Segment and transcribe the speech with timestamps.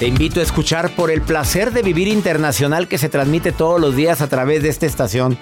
[0.00, 3.94] Te invito a escuchar por el placer de vivir internacional que se transmite todos los
[3.94, 5.36] días a través de esta estación.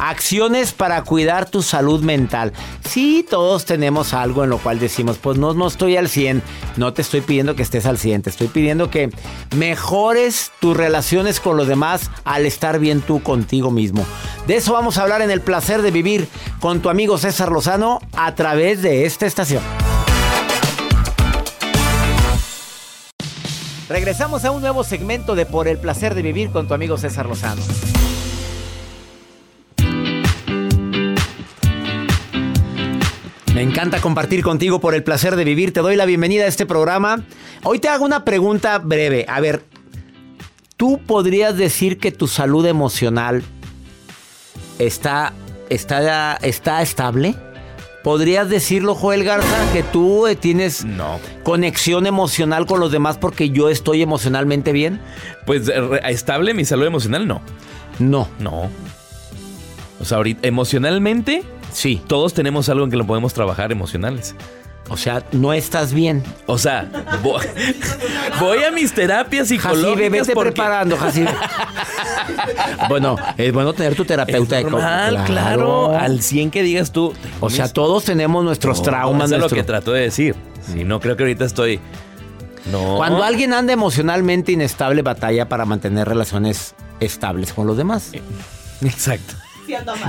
[0.00, 2.54] Acciones para cuidar tu salud mental.
[2.88, 6.42] Sí, todos tenemos algo en lo cual decimos, pues no, no estoy al 100.
[6.78, 9.10] No te estoy pidiendo que estés al 100, te estoy pidiendo que
[9.54, 14.06] mejores tus relaciones con los demás al estar bien tú contigo mismo.
[14.46, 16.28] De eso vamos a hablar en el placer de vivir
[16.60, 19.62] con tu amigo César Lozano a través de esta estación.
[23.88, 27.24] Regresamos a un nuevo segmento de Por el placer de vivir con tu amigo César
[27.24, 27.62] Lozano.
[33.54, 35.72] Me encanta compartir contigo por el placer de vivir.
[35.72, 37.24] Te doy la bienvenida a este programa.
[37.64, 39.24] Hoy te hago una pregunta breve.
[39.26, 39.64] A ver,
[40.76, 43.42] ¿tú podrías decir que tu salud emocional
[44.78, 45.32] está,
[45.70, 47.34] está, está estable?
[48.08, 51.20] ¿Podrías decirlo, Joel Garza, que tú eh, tienes No.
[51.42, 54.98] conexión emocional con los demás porque yo estoy emocionalmente bien?
[55.44, 57.42] Pues eh, estable mi salud emocional, no.
[57.98, 58.26] No.
[58.38, 58.70] No.
[60.00, 62.00] O sea, ahorita, emocionalmente, Sí.
[62.06, 64.34] todos tenemos algo en que lo podemos trabajar emocionales.
[64.90, 66.22] O sea, no estás bien.
[66.46, 66.88] O sea,
[67.22, 67.44] voy,
[68.40, 70.52] voy a mis terapias Jacibe, psicológicas vete porque...
[70.52, 71.30] preparando, Jacibe.
[72.88, 74.58] bueno, es bueno tener tu terapeuta.
[74.58, 75.96] Es de normal, claro.
[75.96, 77.12] Al 100 que digas tú.
[77.40, 79.26] O sea, todos tenemos nuestros No, traumas.
[79.26, 80.34] eso es lo que trato de decir.
[80.66, 81.80] Si no, creo que ahorita estoy...
[82.72, 82.96] No.
[82.96, 88.10] Cuando alguien anda emocionalmente inestable, batalla para mantener relaciones estables con los demás.
[88.82, 89.34] Exacto.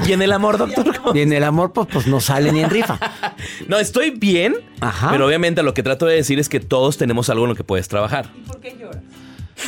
[0.07, 0.85] ¿Y en el amor, doctor?
[1.13, 2.97] Y en el amor, pues, pues no sale ni en rifa.
[3.67, 5.09] No, estoy bien, Ajá.
[5.11, 7.63] pero obviamente lo que trato de decir es que todos tenemos algo en lo que
[7.63, 8.29] puedes trabajar.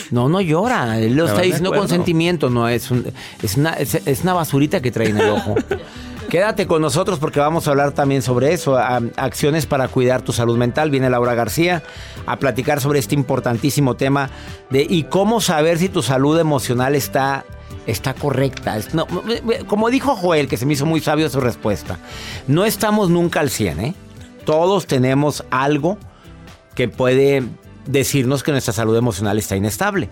[0.09, 0.99] No, no llora.
[0.99, 2.49] Él lo No, está diciendo con sentimiento.
[2.49, 3.05] No, es, un-
[3.41, 5.55] es, una, es, es una basurita que trae en el ojo.
[6.29, 8.77] Quédate con nosotros porque vamos a hablar también sobre eso.
[8.77, 10.89] a- acciones para cuidar tu salud mental.
[10.91, 11.83] Viene Laura García
[12.25, 14.29] a platicar sobre este importantísimo tema
[14.69, 17.43] de y cómo saber si tu salud emocional está,
[17.87, 18.77] está correcta.
[19.67, 21.99] Como dijo Joel, que se me hizo muy sabio su respuesta,
[22.47, 23.95] no estamos nunca al 100, ¿eh?
[24.45, 25.97] Todos tenemos algo
[26.75, 27.43] que puede
[27.85, 30.09] decirnos que nuestra salud emocional está inestable.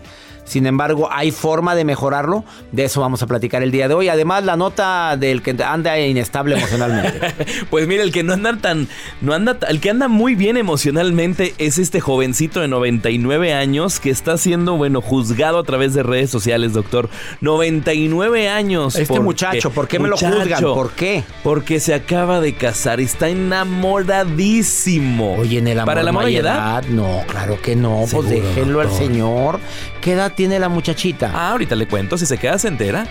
[0.50, 2.44] Sin embargo, ¿hay forma de mejorarlo?
[2.72, 4.10] De eso vamos a platicar el día de hoy.
[4.10, 7.20] Además, la nota del que anda inestable emocionalmente.
[7.70, 8.88] Pues mira, el que no anda tan,
[9.22, 14.10] no anda, el que anda muy bien emocionalmente es este jovencito de 99 años que
[14.10, 17.10] está siendo, bueno, juzgado a través de redes sociales, doctor.
[17.42, 18.96] 99 años.
[18.96, 20.64] Este porque- muchacho, ¿por qué me lo juzgan?
[20.64, 21.24] ¿Por qué?
[21.44, 25.36] Porque se acaba de casar y está enamoradísimo.
[25.36, 26.84] Oye, en el amor Para el no amor hay edad.
[26.90, 28.06] No, claro que no.
[28.12, 29.60] Pues déjenlo al señor.
[30.02, 31.30] ¿Qué edad tiene la muchachita?
[31.36, 33.06] Ah, ahorita le cuento, si se queda se entera.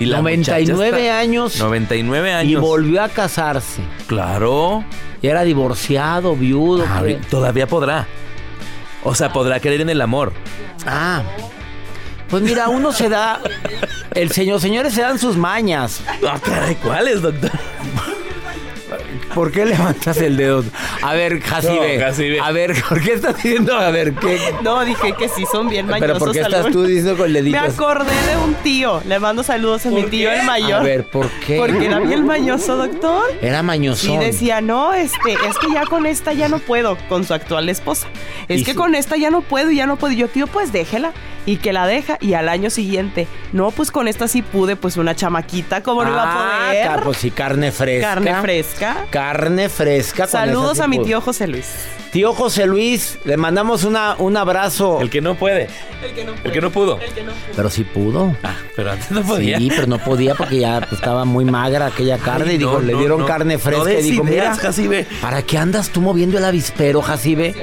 [0.00, 2.60] Y la 99 muchacha está- años 99 y años.
[2.60, 3.82] volvió a casarse.
[4.08, 4.84] Claro.
[5.20, 6.84] Y era divorciado, viudo.
[6.88, 7.20] Ah, ¿qué?
[7.30, 8.08] todavía podrá.
[9.04, 10.32] O sea, podrá creer en el amor.
[10.84, 11.22] Ah.
[12.28, 13.40] Pues mira, uno se da.
[14.12, 16.00] El señor, señores se dan sus mañas.
[16.28, 17.52] Ah, caray, ¿cuáles, doctor?
[19.34, 20.64] ¿Por qué levantas el dedo?
[21.02, 21.98] A ver, Jacibe.
[21.98, 22.40] No, Jacibe.
[22.40, 23.76] A ver, ¿por qué estás diciendo?
[23.76, 24.38] A ver, ¿qué?
[24.62, 26.06] No, dije que sí son bien mañosos.
[26.06, 26.72] Pero ¿por qué estás algunos.
[26.72, 27.60] tú diciendo con el dedito?
[27.60, 29.02] Me acordé de un tío.
[29.06, 30.80] Le mando saludos a mi tío, el mayor.
[30.80, 31.56] A ver, ¿por qué?
[31.58, 33.22] Porque era bien mañoso, doctor.
[33.40, 34.18] Era Y mañosón.
[34.20, 38.08] decía, no, este, es que ya con esta ya no puedo, con su actual esposa.
[38.48, 40.12] Es Y que con esta ya no puedo, ya no puedo.
[40.12, 41.12] Y yo, tío, pues déjela.
[41.44, 42.18] Y que la deja.
[42.20, 46.10] Y al año siguiente, no, pues con esta sí pude, pues una chamaquita, ¿cómo no
[46.10, 46.86] iba a Ah, poder?
[46.86, 48.08] ca- pues sí, carne fresca.
[48.14, 48.96] Carne fresca.
[49.10, 50.26] Carne fresca.
[50.26, 51.66] Saludos a mi tío José Luis.
[52.12, 55.00] Tío José Luis, le mandamos una, un abrazo.
[55.00, 55.68] El que no puede.
[56.44, 56.98] El que no pudo.
[57.56, 58.36] Pero sí pudo.
[58.42, 59.56] Ah, pero antes no podía.
[59.58, 62.50] Sí, pero no podía porque ya estaba muy magra aquella carne.
[62.50, 63.26] Ay, y dijo, no, le no, dieron no.
[63.26, 65.06] carne No fresca y dijo, mira, ideas, Jacibe.
[65.22, 67.54] ¿para qué andas tú moviendo el avispero, Jacibe?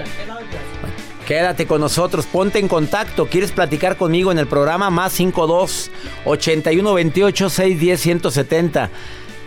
[1.30, 3.28] Quédate con nosotros, ponte en contacto.
[3.28, 5.92] ¿Quieres platicar conmigo en el programa más 52
[6.26, 8.90] 81 28 610 170?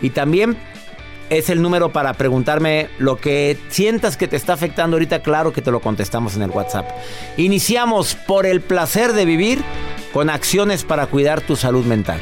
[0.01, 0.55] Y también
[1.29, 5.23] es el número para preguntarme lo que sientas que te está afectando ahorita.
[5.23, 6.89] Claro que te lo contestamos en el WhatsApp.
[7.35, 9.61] Iniciamos por el placer de vivir
[10.13, 12.21] con acciones para cuidar tu salud mental.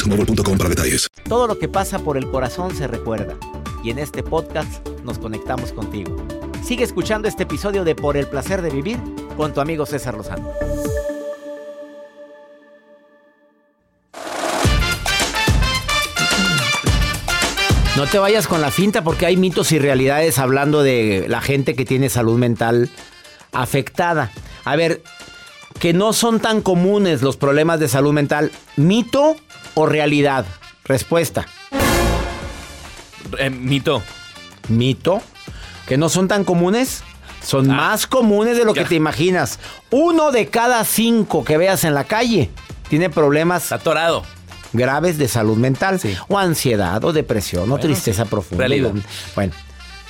[0.00, 1.08] boostmobile.com para detalles.
[1.28, 3.36] Todo lo que pasa por el corazón se recuerda.
[3.82, 6.16] Y en este podcast nos conectamos contigo.
[6.64, 8.98] Sigue escuchando este episodio de Por el placer de vivir
[9.36, 10.50] con tu amigo César Lozano.
[17.96, 21.74] No te vayas con la finta porque hay mitos y realidades hablando de la gente
[21.74, 22.88] que tiene salud mental
[23.52, 24.30] afectada.
[24.64, 25.02] A ver,
[25.78, 28.52] que no son tan comunes los problemas de salud mental.
[28.76, 29.36] ¿Mito
[29.74, 30.44] o realidad?
[30.84, 31.46] Respuesta.
[33.38, 34.02] Eh, mito.
[34.68, 35.22] Mito.
[35.86, 37.02] Que no son tan comunes.
[37.42, 37.74] Son Ah.
[37.74, 39.58] más comunes de lo que te imaginas.
[39.90, 42.50] Uno de cada cinco que veas en la calle
[42.88, 44.24] tiene problemas atorado.
[44.72, 45.98] graves de salud mental.
[45.98, 46.16] Sí.
[46.28, 48.30] O ansiedad, o depresión, o tristeza sí.
[48.30, 48.62] profunda.
[48.68, 48.92] Realidad.
[49.34, 49.52] Bueno.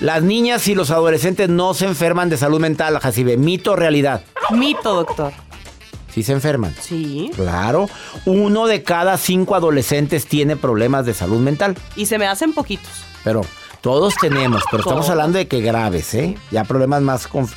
[0.01, 3.39] Las niñas y los adolescentes no se enferman de salud mental, Jacibe.
[3.39, 4.23] Mito o realidad.
[4.51, 5.33] Mito, doctor.
[6.13, 6.75] Sí se enferman.
[6.81, 7.31] Sí.
[7.35, 7.89] Claro.
[8.25, 11.77] Uno de cada cinco adolescentes tiene problemas de salud mental.
[11.97, 12.91] Y se me hacen poquitos.
[13.25, 13.43] Pero
[13.81, 15.11] todos tenemos, pero estamos Todos.
[15.11, 16.37] hablando de que graves, ¿eh?
[16.51, 17.49] Ya problemas más con...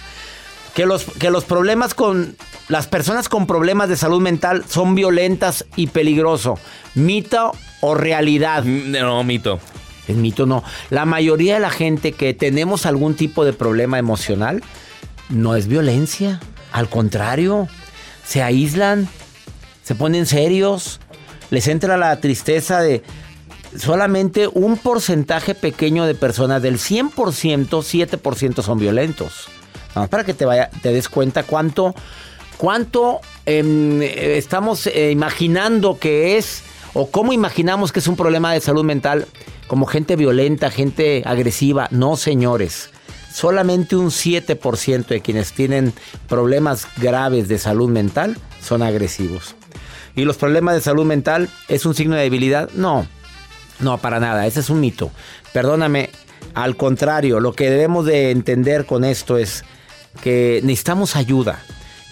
[0.74, 2.36] Que los, que los problemas con...
[2.68, 6.58] Las personas con problemas de salud mental son violentas y peligroso.
[6.96, 7.52] ¿Mito
[7.82, 8.64] o realidad?
[8.64, 9.60] Mm, No, mito.
[10.08, 10.64] El mito no.
[10.90, 14.64] La mayoría de la gente que tenemos algún tipo de problema emocional
[15.30, 16.40] no es violencia.
[16.72, 17.68] Al contrario,
[18.26, 19.08] se aíslan,
[19.84, 21.00] se ponen serios,
[21.50, 23.04] les entra la tristeza de
[23.78, 27.12] solamente un porcentaje pequeño de personas, del 100%,
[27.68, 29.48] 7% son violentos.
[30.10, 31.94] Para que te, vaya, te des cuenta cuánto,
[32.58, 36.64] cuánto em, estamos eh, imaginando que es,
[36.94, 39.28] o cómo imaginamos que es un problema de salud mental,
[39.68, 41.88] como gente violenta, gente agresiva.
[41.92, 42.93] No, señores.
[43.34, 45.92] Solamente un 7% de quienes tienen
[46.30, 49.56] problemas graves de salud mental son agresivos.
[50.16, 52.70] ¿Y los problemas de salud mental es un signo de debilidad?
[52.76, 53.08] No,
[53.80, 55.12] no, para nada, ese es un mito.
[55.52, 56.12] Perdóname,
[56.54, 59.64] al contrario, lo que debemos de entender con esto es
[60.22, 61.60] que necesitamos ayuda.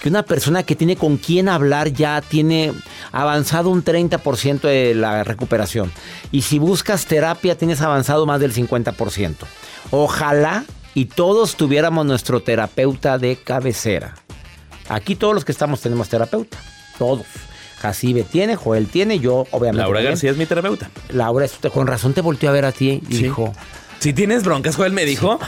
[0.02, 2.74] Que una persona que tiene con quién hablar ya tiene
[3.12, 5.92] avanzado un 30% de la recuperación.
[6.32, 9.36] Y si buscas terapia tienes avanzado más del 50%.
[9.92, 14.16] Ojalá y todos tuviéramos nuestro terapeuta de cabecera.
[14.90, 16.58] Aquí todos los que estamos tenemos terapeuta.
[16.98, 17.26] Todos.
[17.80, 19.78] Jacibe tiene, Joel tiene, yo obviamente.
[19.82, 20.12] Laura también.
[20.12, 20.90] García es mi terapeuta.
[21.10, 23.24] Laura, con razón te volteó a ver a ti y Sí.
[23.24, 23.54] dijo,
[24.00, 25.40] Si tienes broncas, Joel me dijo.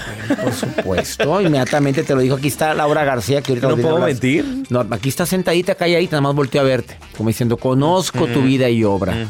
[0.44, 2.36] por supuesto, inmediatamente te lo dijo.
[2.36, 4.10] Aquí está Laura García, que ahorita No puedo hablar.
[4.10, 4.64] mentir.
[4.70, 6.98] No, aquí está sentadita, calladita, nada más volteó a verte.
[7.18, 9.28] Como diciendo, conozco tu vida y obra.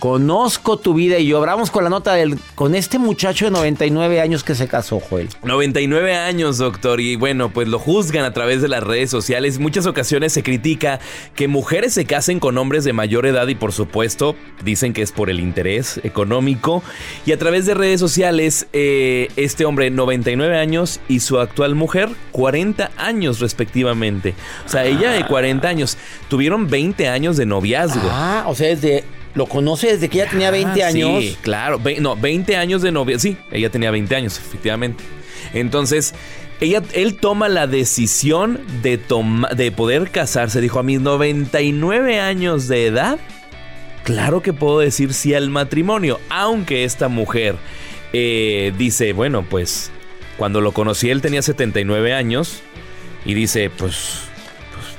[0.00, 1.36] Conozco tu vida y yo.
[1.36, 5.28] Hablamos con la nota del, con este muchacho de 99 años que se casó, Joel.
[5.42, 7.02] 99 años, doctor.
[7.02, 9.58] Y bueno, pues lo juzgan a través de las redes sociales.
[9.58, 11.00] Muchas ocasiones se critica
[11.34, 15.12] que mujeres se casen con hombres de mayor edad y por supuesto dicen que es
[15.12, 16.82] por el interés económico.
[17.26, 22.08] Y a través de redes sociales, eh, este hombre 99 años y su actual mujer
[22.32, 24.34] 40 años respectivamente.
[24.64, 25.98] O sea, ella de 40 años.
[26.28, 28.08] Tuvieron 20 años de noviazgo.
[28.10, 29.04] Ah, o sea, desde
[29.34, 31.22] lo conoce desde que ella tenía 20 Ah, años.
[31.22, 31.78] Sí, claro.
[31.78, 33.18] Ve- no, 20 años de novia.
[33.18, 35.02] Sí, ella tenía 20 años, efectivamente.
[35.54, 36.14] Entonces,
[36.60, 40.60] ella, él toma la decisión de, toma- de poder casarse.
[40.60, 43.18] Dijo, a mis 99 años de edad,
[44.04, 46.20] claro que puedo decir sí al matrimonio.
[46.28, 47.56] Aunque esta mujer
[48.12, 49.90] eh, dice, bueno, pues
[50.36, 52.62] cuando lo conocí él tenía 79 años.
[53.24, 54.22] Y dice, pues...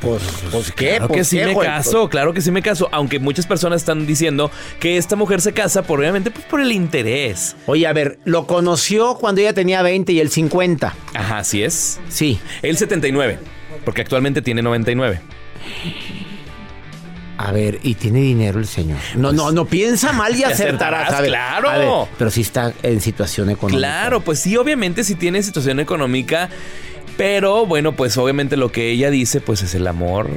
[0.02, 2.90] Pues, pues qué, Claro pues, que sí qué, me caso, claro que sí me caso.
[2.92, 6.72] Aunque muchas personas están diciendo que esta mujer se casa por obviamente pues, por el
[6.72, 7.56] interés.
[7.68, 10.96] Oye, a ver, lo conoció cuando ella tenía 20 y él 50.
[11.14, 12.00] Ajá, así es.
[12.10, 12.40] Sí.
[12.64, 13.38] Él 79,
[13.86, 15.22] porque actualmente tiene 99.
[17.38, 19.00] A ver, y tiene dinero el señor.
[19.16, 21.10] No, no, no piensa mal y acertarás.
[21.10, 21.70] acertarás, a ver, claro.
[21.70, 23.78] a ver, pero sí está en situación económica.
[23.80, 26.50] Claro, pues sí, obviamente sí tiene situación económica.
[27.22, 30.28] Pero bueno, pues obviamente lo que ella dice, pues es el amor.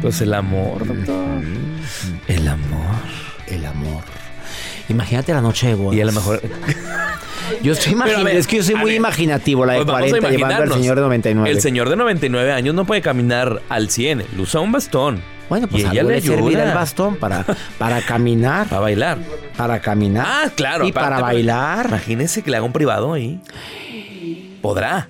[0.00, 1.42] Pues el amor, doctor.
[2.26, 2.96] El amor.
[3.46, 4.02] El amor.
[4.88, 5.94] Imagínate la noche de bodas.
[5.94, 6.40] Y a lo mejor.
[7.62, 10.18] Yo estoy ver, es que yo soy muy ver, imaginativo, la de Pues vamos a
[10.20, 11.50] 40 llevando al señor de 99.
[11.50, 14.20] El señor de 99 años no puede caminar al 100.
[14.20, 15.22] Él usa un bastón.
[15.50, 17.44] Bueno, pues y a ella le le servirá el bastón para,
[17.76, 18.68] para caminar.
[18.72, 19.18] a bailar.
[19.56, 20.26] Para caminar.
[20.26, 20.86] Ah, claro.
[20.86, 21.86] Y aparte, para pues, bailar.
[21.88, 23.40] Imagínese que le haga un privado ahí.
[24.62, 25.08] Podrá.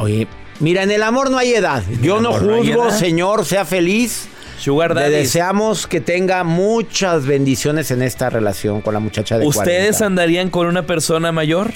[0.00, 0.26] Oye,
[0.58, 1.82] mira, en el amor no hay edad.
[2.02, 4.28] Yo no juzgo, señor, sea feliz.
[4.58, 5.12] Sugar Le Daddy.
[5.14, 10.04] deseamos que tenga muchas bendiciones en esta relación con la muchacha de ¿Ustedes 40.
[10.06, 11.72] andarían con una persona mayor?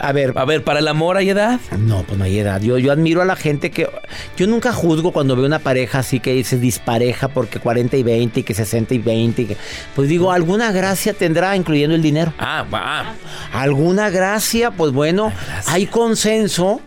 [0.00, 1.58] A ver, A ver, ¿para el amor hay edad?
[1.76, 2.60] no, pues no hay edad.
[2.62, 3.90] Yo, yo admiro a la gente que...
[4.38, 8.40] Yo nunca juzgo cuando veo una pareja así que dice dispareja porque 40 y 20
[8.40, 9.42] y que 60 y 20.
[9.42, 9.56] y que-
[9.96, 12.32] pues digo, alguna gracia tendrá incluyendo el dinero.
[12.38, 13.14] Ah, va.
[13.52, 14.70] ¿Alguna gracia?
[14.70, 15.30] Pues bueno,
[15.66, 16.80] hay consenso.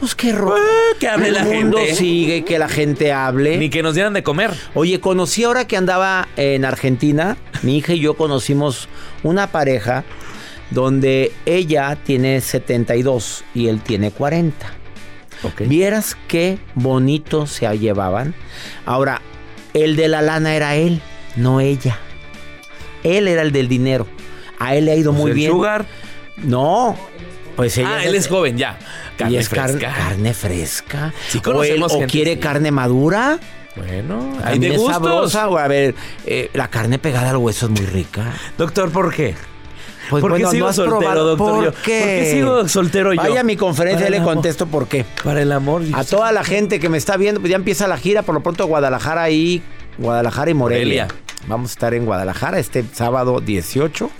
[0.00, 1.94] Pues que, ro- Ah, que hable el la mundo gente.
[1.94, 3.58] sigue, que la gente hable.
[3.58, 4.50] Ni que nos dieran de comer.
[4.74, 8.88] Oye, conocí ahora que andaba en Argentina, mi hija y yo conocimos
[9.22, 10.04] una pareja
[10.70, 14.72] donde ella tiene 72 y él tiene 40.
[15.42, 15.62] Ok.
[15.66, 18.34] Vieras qué bonito se llevaban.
[18.86, 19.20] Ahora,
[19.74, 21.00] el de la lana era él,
[21.36, 21.98] no ella.
[23.02, 24.06] Él era el del dinero.
[24.58, 25.50] A él le ha ido muy Pues el bien.
[25.52, 25.86] Sugar.
[26.38, 26.96] No,
[27.60, 28.78] pues ella Ah, él es joven, ya.
[29.14, 29.94] y Carne es car- fresca.
[29.94, 31.12] carne fresca.
[31.28, 33.38] Sí o, él- o quiere carne madura.
[33.76, 35.94] Bueno, es sabrosa, o a ver,
[36.26, 38.32] eh, la carne pegada al hueso es muy rica.
[38.58, 39.34] Doctor, ¿por qué?
[40.08, 41.24] Pues ¿Por qué bueno, sigo no has soltero, probado.
[41.36, 41.54] doctor?
[41.54, 41.98] ¿Por Yo- qué?
[42.00, 43.22] ¿por qué sigo soltero yo?
[43.22, 44.34] Vaya a mi conferencia y le amor.
[44.34, 45.04] contesto por qué.
[45.22, 45.82] Para el amor.
[45.92, 48.42] A toda la gente que me está viendo, pues ya empieza la gira, por lo
[48.42, 49.62] pronto Guadalajara y
[49.98, 51.04] Guadalajara y Morelia.
[51.04, 51.24] Morelia.
[51.46, 54.10] Vamos a estar en Guadalajara este sábado 18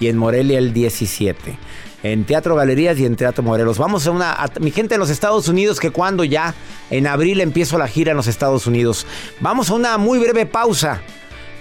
[0.00, 1.56] y en Morelia el 17.
[2.02, 3.78] En Teatro Galerías y en Teatro Morelos.
[3.78, 4.36] Vamos a una.
[4.60, 6.54] mi gente en los Estados Unidos, que cuando ya
[6.90, 9.06] en abril empiezo la gira en los Estados Unidos.
[9.40, 11.00] Vamos a una muy breve pausa.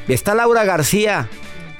[0.07, 1.29] Está Laura García.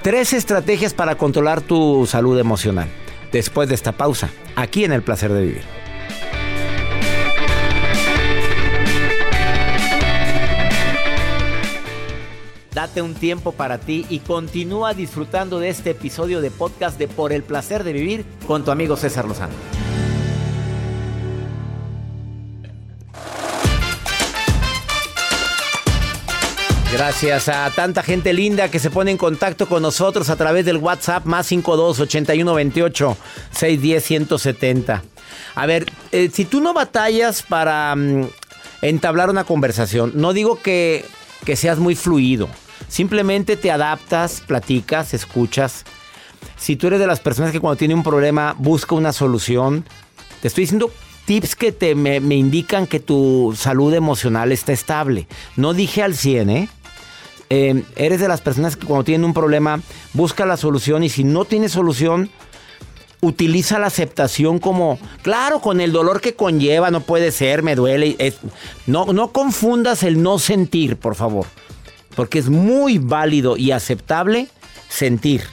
[0.01, 2.87] Tres estrategias para controlar tu salud emocional.
[3.31, 5.84] Después de esta pausa, aquí en El Placer de Vivir.
[12.85, 17.33] Date un tiempo para ti y continúa disfrutando de este episodio de podcast de Por
[17.33, 19.55] el placer de vivir con tu amigo César Lozano.
[26.93, 30.77] Gracias a tanta gente linda que se pone en contacto con nosotros a través del
[30.77, 33.17] WhatsApp más 52 81 28
[33.49, 35.03] 610 170.
[35.55, 38.27] A ver, eh, si tú no batallas para mm,
[38.83, 41.03] entablar una conversación, no digo que,
[41.45, 42.47] que seas muy fluido,
[42.87, 45.85] simplemente te adaptas, platicas, escuchas.
[46.57, 49.85] Si tú eres de las personas que cuando tiene un problema busca una solución,
[50.41, 50.91] te estoy diciendo
[51.25, 55.27] tips que te, me, indican que tu salud emocional está estable.
[55.55, 56.69] No dije al 100, ¿eh?
[57.51, 59.79] Eh, eres de las personas que cuando tienen un problema
[60.13, 62.31] busca la solución y si no tiene solución,
[63.21, 68.15] utiliza la aceptación como, claro, con el dolor que conlleva, no puede ser, me duele.
[68.87, 71.45] no, no confundas el no sentir, por favor,
[72.15, 74.47] porque es muy válido y aceptable
[74.89, 75.43] sentir.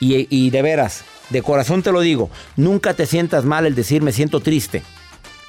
[0.00, 4.12] Y, de veras, de corazón te lo digo, nunca te sientas mal el decir me
[4.12, 4.84] siento triste,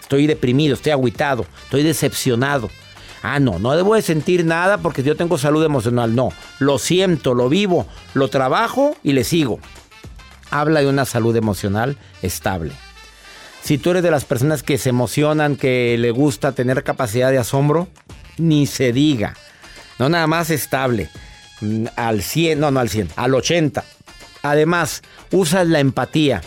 [0.02, 2.70] estoy deprimido, estoy agüitado, estoy decepcionado.
[3.22, 6.16] Ah, no, no debo de sentir nada porque yo tengo salud emocional.
[6.16, 9.60] No, lo siento, lo vivo, lo trabajo y le sigo.
[10.50, 12.74] Habla de una salud emocional estable.
[13.62, 17.38] Si tú eres de las personas que se emocionan, que le gusta tener capacidad de
[17.38, 17.88] asombro,
[18.38, 19.36] ni se diga.
[20.00, 21.10] No nada más estable.
[21.62, 23.84] Mm, al 100, no, no al 100, al 80.
[24.42, 26.42] Además, usas la empatía.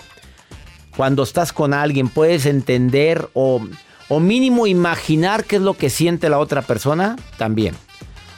[0.96, 3.62] Cuando estás con alguien, puedes entender o,
[4.08, 7.74] o mínimo imaginar qué es lo que siente la otra persona, también.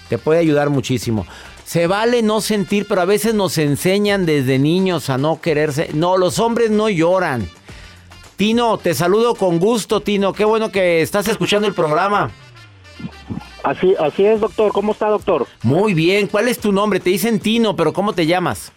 [0.09, 1.27] Te puede ayudar muchísimo.
[1.65, 5.91] Se vale no sentir, pero a veces nos enseñan desde niños a no quererse.
[5.95, 7.49] No, los hombres no lloran.
[8.37, 10.33] Tino, te saludo con gusto, Tino.
[10.33, 12.31] Qué bueno que estás escuchando el programa.
[13.65, 14.73] Así, así es, doctor.
[14.73, 15.47] ¿Cómo está, doctor?
[15.63, 16.27] Muy bien.
[16.29, 17.01] ¿Cuál es tu nombre?
[17.01, 18.73] Te dicen Tino, pero ¿cómo te llamas?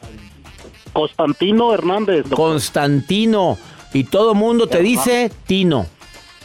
[0.94, 2.24] Constantino Hernández.
[2.24, 2.38] doctor.
[2.38, 3.58] Constantino.
[3.94, 5.86] Y todo mundo te dice Tino.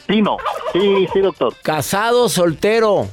[0.07, 0.37] Tino.
[0.73, 1.55] Sí, sí, doctor.
[1.63, 3.09] Casado, soltero.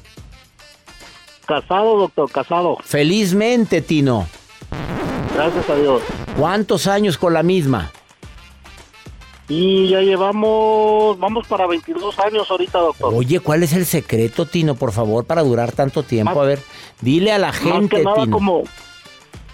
[1.45, 2.77] Casado, doctor, casado.
[2.83, 4.27] Felizmente, Tino.
[5.36, 6.01] Gracias a Dios.
[6.38, 7.91] ¿Cuántos años con la misma?
[9.50, 13.13] Y ya llevamos, vamos para 22 años ahorita, doctor.
[13.15, 16.36] Oye, ¿cuál es el secreto, Tino, por favor, para durar tanto tiempo?
[16.36, 16.60] Más- A ver,
[17.01, 18.32] dile a la más gente, que nada Tino.
[18.38, 18.63] como,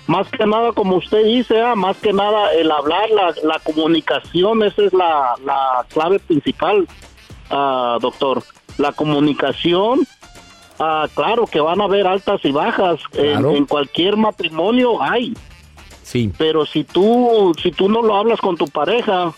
[0.08, 4.64] más que nada como usted dice, ah, más que nada el hablar, la, la comunicación,
[4.64, 6.88] esa es la, la clave principal,
[7.50, 8.44] ah, doctor.
[8.78, 10.06] La comunicación,
[10.80, 15.34] ah, claro que van a haber altas y bajas, en- en cualquier matrimonio hay.
[16.04, 16.32] Sí.
[16.38, 19.34] pero si tú si tú no lo hablas con tu pareja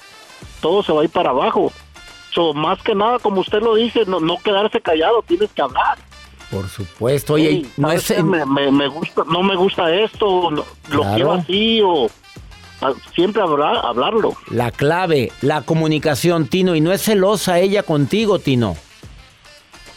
[0.62, 1.72] todo se va a ir para abajo
[2.34, 5.98] so, más que nada como usted lo dice no, no quedarse callado tienes que hablar
[6.52, 7.34] Por supuesto.
[7.34, 8.24] Oye, no ¿sabes es...
[8.24, 12.08] me, me- me gusta no me gusta esto no- lo quiero así o
[13.16, 16.76] siempre hablar hablarlo La clave, la comunicación, Tino.
[16.76, 18.78] Y no es celosa ella contigo, Tino.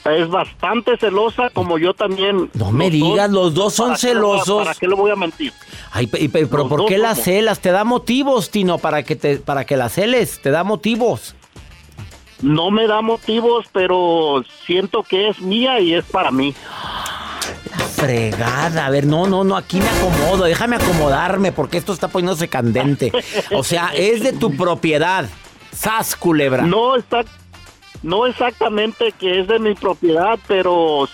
[0.04, 4.06] Es bastante celosa como yo también No me dos- digas, los dos son ¿para qué
[4.08, 4.62] celosos.
[4.64, 5.52] para qué le voy a mentir
[5.92, 7.24] Ay, y pe- pero Los ¿por qué la somos.
[7.24, 7.60] celas?
[7.60, 10.40] Te da motivos, Tino, para que te, para que la celes.
[10.40, 11.34] Te da motivos.
[12.42, 16.54] no me da motivos pero siento que es mía y es para mí
[17.94, 18.86] Fregada.
[18.86, 20.44] A ver, no, no, no, aquí me acomodo.
[20.44, 23.12] Déjame acomodarme porque esto está poniéndose candente.
[23.52, 25.28] O sea, es de tu propiedad.
[25.72, 26.62] Sas, culebra.
[26.62, 27.24] No está,
[28.02, 31.08] no exactamente que es de mi propiedad, pero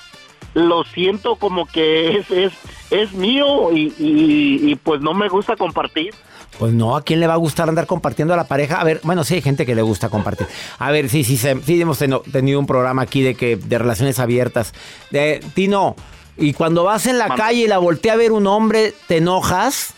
[0.55, 2.53] lo siento como que es es
[2.91, 6.15] es mío y, y- y, pues no me gusta compartir.
[6.59, 8.81] Pues no, ¿a quién le va a gustar andar compartiendo a la pareja?
[8.81, 10.47] A ver, bueno, sí hay gente que le gusta compartir.
[10.79, 11.99] A ver, sí, sí, sí hemos
[12.33, 14.73] tenido un programa aquí de que de relaciones abiertas.
[15.11, 15.97] De, Tino,
[16.39, 19.93] y cuando vas en la calle y la voltea a ver un hombre, ¿te enojas?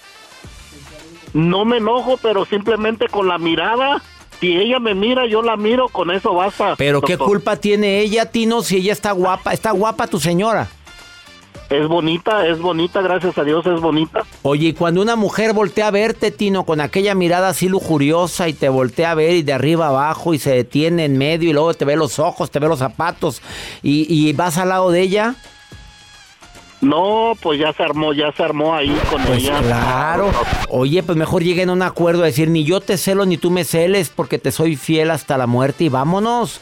[1.35, 4.03] No me enojo, pero simplemente con la mirada,
[4.41, 6.75] si ella me mira, yo la miro, con eso basta.
[6.77, 9.53] Pero ¿qué culpa tiene ella, Tino, si ella está guapa?
[9.53, 10.69] Está guapa tu señora.
[11.71, 14.23] Es bonita, es bonita, gracias a Dios es bonita.
[14.41, 18.55] Oye, y cuando una mujer voltea a verte, Tino, con aquella mirada así lujuriosa y
[18.55, 21.75] te voltea a ver y de arriba abajo y se detiene en medio y luego
[21.75, 23.43] te ve los ojos, te ve los zapatos
[23.83, 25.35] y, y vas al lado de ella,
[26.81, 29.61] No, pues ya se armó, ya se armó ahí con pues ella.
[29.61, 30.31] claro.
[30.69, 33.51] Oye, pues mejor lleguen a un acuerdo a decir, ni yo te celo ni tú
[33.51, 36.61] me celes porque te soy fiel hasta la muerte y vámonos.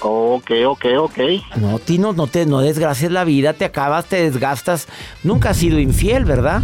[0.00, 1.18] Ok, ok, ok.
[1.56, 4.88] No, Tino, no te no desgracias la vida, te acabas, te desgastas.
[5.22, 6.62] Nunca has sido infiel, ¿verdad?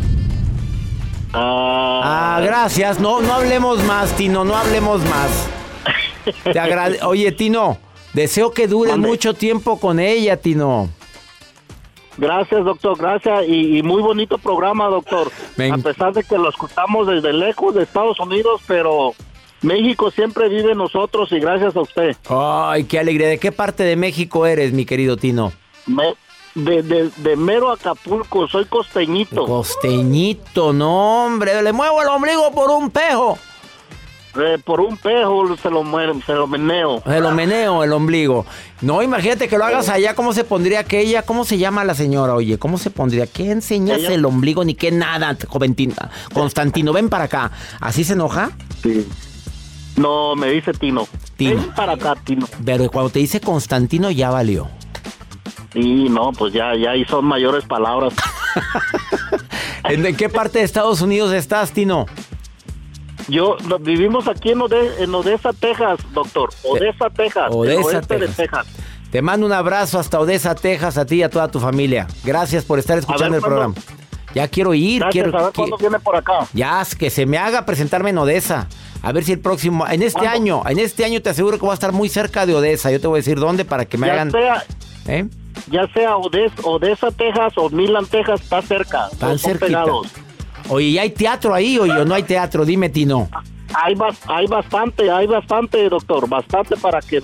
[1.33, 2.99] Ah, Ah, gracias.
[2.99, 5.49] No, no hablemos más, Tino, no hablemos más.
[6.53, 7.79] Te Oye, Tino,
[8.13, 9.07] deseo que Mande.
[9.09, 10.89] mucho tiempo con ella, Tino.
[12.18, 13.44] Gracias, doctor, gracias.
[13.48, 15.31] Y, y muy bonito programa, doctor.
[15.57, 15.72] Ven.
[15.72, 19.14] A pesar de que lo escuchamos desde lejos de Estados Unidos, pero
[19.62, 22.16] México siempre vive en nosotros y gracias a usted.
[22.28, 23.28] Ay, qué alegría.
[23.28, 25.52] ¿De qué parte de México eres, mi querido Tino?
[25.87, 26.14] Me-
[26.54, 29.46] de, de, de mero Acapulco, soy costeñito.
[29.46, 31.62] Costeñito, no, hombre.
[31.62, 33.38] Le muevo el ombligo por un pejo.
[34.37, 35.83] Eh, por un pejo se lo,
[36.25, 37.03] se lo meneo.
[37.05, 38.45] Se lo meneo el ombligo.
[38.83, 40.14] No, imagínate que lo hagas allá.
[40.14, 41.23] ¿Cómo se pondría aquella?
[41.23, 42.35] ¿Cómo se llama la señora?
[42.35, 43.27] Oye, ¿cómo se pondría?
[43.27, 46.11] ¿Qué enseñas Ella- el ombligo ni qué nada, Joventina?
[46.33, 47.51] Constantino, ven para acá.
[47.81, 48.51] ¿Así se enoja?
[48.83, 49.09] Sí.
[49.97, 51.09] No, me dice Tino.
[51.37, 51.57] Tino.
[51.61, 52.47] Ven para acá, Tino.
[52.64, 54.69] Pero cuando te dice Constantino ya valió.
[55.73, 58.14] Sí, no, pues ya, ya ahí son mayores palabras.
[59.85, 62.07] ¿En, en qué parte de Estados Unidos estás, Tino?
[63.29, 66.51] Yo vivimos aquí en, Ode- en Odessa, Texas, doctor.
[66.64, 67.49] Odessa, Texas.
[67.51, 68.37] Odessa, oeste de Texas.
[68.37, 68.67] Texas.
[69.11, 72.07] Te mando un abrazo hasta Odessa, Texas, a ti y a toda tu familia.
[72.25, 73.75] Gracias por estar escuchando el programa.
[74.35, 76.47] Ya quiero ir, Gracias, quiero a ver cuándo viene por acá.
[76.53, 78.69] ya que se me haga presentarme en Odessa.
[79.03, 80.35] A ver si el próximo, en este ¿Cuándo?
[80.37, 82.91] año, en este año te aseguro que voy a estar muy cerca de Odessa.
[82.91, 84.31] Yo te voy a decir dónde para que me Ya hagan.
[84.31, 84.64] sea,
[85.07, 85.27] ¿eh?
[85.71, 89.09] ya sea Odessa, Odessa, Texas o Milan, Texas, está cerca.
[89.11, 90.09] Están pegados.
[90.68, 92.64] Oye, ¿y hay teatro ahí oye, o no hay teatro?
[92.64, 93.28] Dime, Tino.
[93.74, 93.94] Hay,
[94.26, 97.20] hay bastante, hay bastante, doctor, bastante para que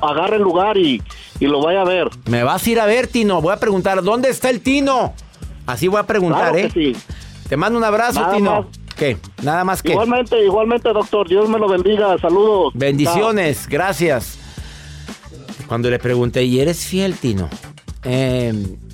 [0.00, 1.02] agarre el lugar y,
[1.40, 2.08] y lo vaya a ver.
[2.26, 3.40] Me vas a ir a ver, Tino.
[3.40, 5.14] Voy a preguntar, ¿dónde está el Tino?
[5.66, 6.70] Así voy a preguntar, Claro ¿eh?
[6.72, 6.96] sí.
[7.48, 8.50] Te mando un abrazo, Nada Tino.
[8.62, 8.66] más.
[8.96, 9.16] ¿Qué?
[9.42, 9.92] Nada más que.
[9.92, 11.28] Igualmente, igualmente, doctor.
[11.28, 12.16] Dios me lo bendiga.
[12.18, 12.72] Saludos.
[12.74, 14.38] Bendiciones, gracias.
[15.66, 17.48] Cuando le pregunté, ¿y eres fiel, Tino?
[18.04, 18.52] Eh,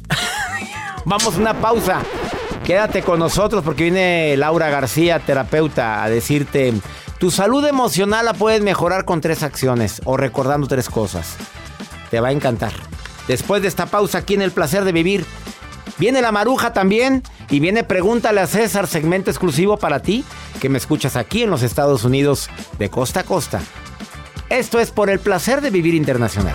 [1.05, 2.01] Vamos a una pausa.
[2.71, 6.73] Quédate con nosotros porque viene Laura García, terapeuta, a decirte,
[7.19, 11.35] tu salud emocional la puedes mejorar con tres acciones o recordando tres cosas.
[12.13, 12.71] Te va a encantar.
[13.27, 15.27] Después de esta pausa aquí en El Placer de Vivir,
[15.99, 20.25] viene la maruja también y viene Pregúntale a César, segmento exclusivo para ti,
[20.61, 23.61] que me escuchas aquí en los Estados Unidos de costa a costa.
[24.49, 26.55] Esto es por el placer de vivir internacional.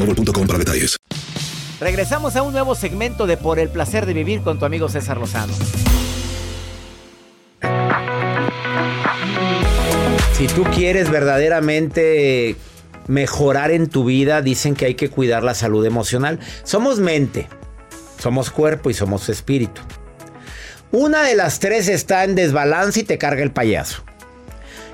[0.05, 0.97] boostmobile.com para detalles.
[1.79, 5.17] Regresamos a un nuevo segmento de Por el placer de vivir con tu amigo César
[5.17, 5.53] Lozano.
[10.33, 12.55] Si tú quieres verdaderamente
[13.07, 16.39] mejorar en tu vida, dicen que hay que cuidar la salud emocional.
[16.63, 17.47] Somos mente,
[18.19, 19.81] somos cuerpo y somos espíritu.
[20.91, 24.03] Una de las tres está en desbalance y te carga el payaso.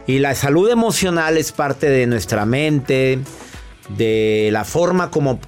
[0.06, 3.20] Y la salud emocional es parte de nuestra mente,
[3.90, 5.40] de la forma como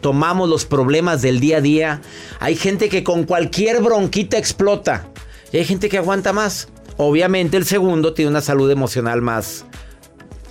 [0.00, 2.02] tomamos los problemas del día a día.
[2.38, 5.06] Hay gente que con cualquier bronquita explota.
[5.52, 6.68] Y hay gente que aguanta más.
[6.96, 9.64] Obviamente el segundo tiene una salud emocional más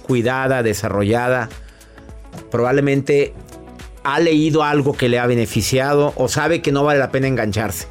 [0.03, 1.49] cuidada, desarrollada.
[2.51, 3.33] Probablemente
[4.03, 7.87] ha leído algo que le ha beneficiado o sabe que no vale la pena engancharse.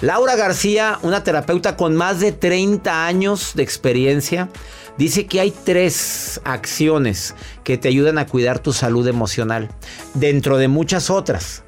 [0.00, 4.48] Laura García, una terapeuta con más de 30 años de experiencia,
[4.98, 9.68] dice que hay tres acciones que te ayudan a cuidar tu salud emocional,
[10.14, 11.62] dentro de muchas otras.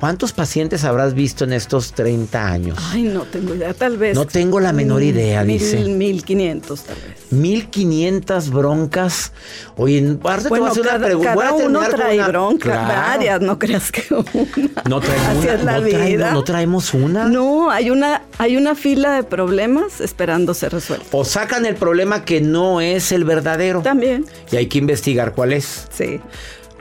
[0.00, 2.78] ¿Cuántos pacientes habrás visto en estos 30 años?
[2.90, 4.14] Ay, no tengo idea, tal vez.
[4.14, 5.78] No tengo la menor idea, mil, dice.
[5.84, 7.30] 1500 tal vez.
[7.30, 9.32] 1500 broncas.
[9.76, 11.34] Oye, ahorita te voy a Bueno, hacer una pregunta.
[11.34, 12.88] Cada uno trae una- bronca, Claro.
[13.10, 14.82] varias, no creas que una.
[14.88, 15.52] No traemos Así una.
[15.54, 17.24] es la no, traemos, no traemos una.
[17.28, 21.08] No, hay una, hay una fila de problemas esperando ser resueltos.
[21.12, 23.82] O sacan el problema que no es el verdadero.
[23.82, 25.84] También, Y hay que investigar cuál es.
[25.90, 26.20] sí.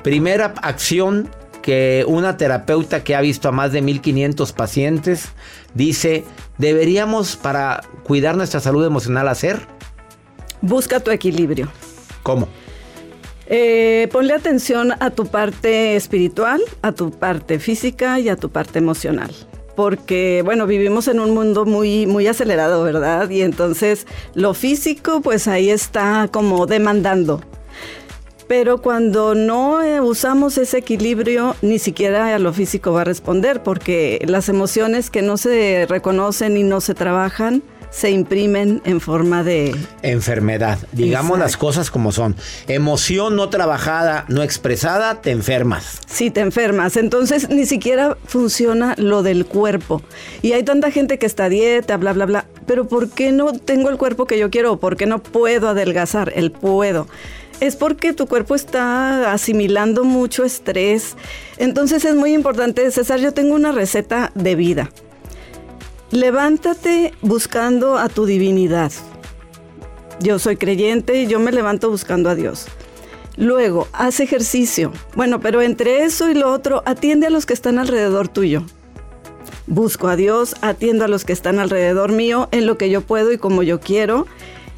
[0.04, 1.30] Primera acción
[1.62, 5.30] que una terapeuta que ha visto a más de 1500 pacientes
[5.74, 6.24] dice,
[6.58, 9.60] deberíamos para cuidar nuestra salud emocional hacer.
[10.62, 11.70] Busca tu equilibrio.
[12.24, 12.48] ¿Cómo?
[13.52, 18.78] Eh, ponle atención a tu parte espiritual, a tu parte física y a tu parte
[18.78, 19.32] emocional.
[19.76, 23.30] Porque, bueno, vivimos en un mundo muy, muy acelerado, ¿verdad?
[23.30, 27.42] Y entonces lo físico, pues ahí está como demandando.
[28.50, 33.62] Pero cuando no eh, usamos ese equilibrio, ni siquiera a lo físico va a responder,
[33.62, 39.44] porque las emociones que no se reconocen y no se trabajan, se imprimen en forma
[39.44, 39.76] de...
[40.02, 40.80] Enfermedad.
[40.94, 41.44] Digamos Exacto.
[41.44, 42.36] las cosas como son.
[42.68, 46.00] Emoción no trabajada, no expresada, te enfermas.
[46.08, 50.02] Si te enfermas, entonces ni siquiera funciona lo del cuerpo.
[50.42, 52.46] Y hay tanta gente que está a dieta, bla, bla, bla.
[52.66, 54.80] Pero ¿por qué no tengo el cuerpo que yo quiero?
[54.80, 56.34] ¿Por qué no puedo adelgazar?
[56.36, 57.06] El puedo.
[57.60, 61.18] Es porque tu cuerpo está asimilando mucho estrés.
[61.58, 64.90] Entonces es muy importante, César, yo tengo una receta de vida.
[66.12, 68.92] Levántate buscando a tu divinidad.
[70.22, 72.68] Yo soy creyente y yo me levanto buscando a Dios.
[73.38, 74.92] Luego, haz ejercicio.
[75.16, 78.64] Bueno, pero entre eso y lo otro, atiende a los que están alrededor tuyo.
[79.68, 83.32] Busco a Dios, atiendo a los que están alrededor mío en lo que yo puedo
[83.32, 84.28] y como yo quiero.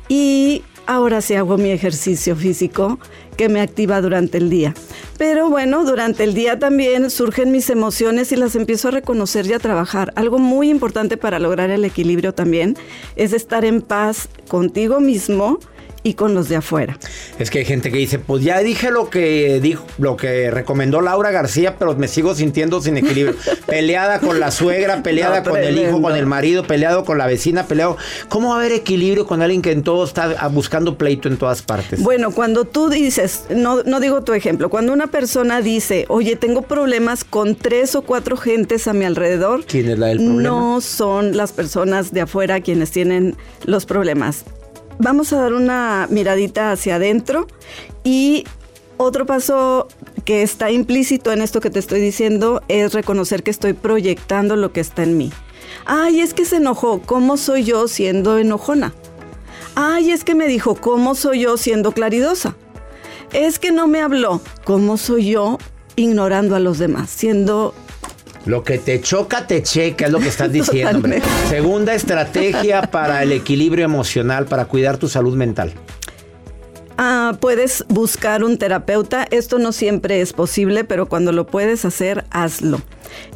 [0.09, 2.99] Y ahora sí hago mi ejercicio físico
[3.37, 4.73] que me activa durante el día.
[5.17, 9.53] Pero bueno, durante el día también surgen mis emociones y las empiezo a reconocer y
[9.53, 10.11] a trabajar.
[10.15, 12.75] Algo muy importante para lograr el equilibrio también
[13.15, 15.59] es estar en paz contigo mismo
[16.03, 16.97] y con los de afuera.
[17.37, 21.01] Es que hay gente que dice, pues ya dije lo que dijo, lo que recomendó
[21.01, 23.35] Laura García, pero me sigo sintiendo sin equilibrio.
[23.67, 27.27] peleada con la suegra, peleada No, con el hijo, con el marido, peleado con la
[27.27, 27.97] vecina, peleado.
[28.29, 31.37] ¿Cómo va a haber equilibrio con alguien que en todo está ah, buscando pleito en
[31.37, 32.01] todas partes?
[32.01, 36.63] Bueno, cuando tú dices, no, no digo tu ejemplo, cuando una persona dice, oye, tengo
[36.63, 40.41] problemas con tres o cuatro gentes a mi alrededor, ¿Quién es la del problema?
[40.41, 43.35] no son las personas de afuera quienes tienen
[43.65, 44.45] los problemas.
[45.03, 47.47] Vamos a dar una miradita hacia adentro
[48.03, 48.43] y
[48.97, 49.87] otro paso
[50.25, 54.71] que está implícito en esto que te estoy diciendo es reconocer que estoy proyectando lo
[54.71, 55.31] que está en mí.
[55.87, 57.01] Ay, es que se enojó.
[57.01, 58.93] ¿Cómo soy yo siendo enojona?
[59.73, 62.55] Ay, es que me dijo, ¿cómo soy yo siendo claridosa?
[63.33, 64.39] Es que no me habló.
[64.65, 65.57] ¿Cómo soy yo
[65.95, 67.09] ignorando a los demás?
[67.09, 67.73] Siendo
[68.45, 70.95] Lo que te choca, te checa, es lo que estás diciendo.
[70.97, 71.21] hombre.
[71.49, 75.73] Segunda estrategia para el equilibrio emocional, para cuidar tu salud mental.
[76.97, 79.25] Ah, puedes buscar un terapeuta.
[79.31, 82.79] Esto no siempre es posible, pero cuando lo puedes hacer, hazlo.